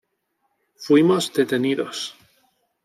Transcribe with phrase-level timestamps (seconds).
[0.85, 1.97] Fuimos detenidos.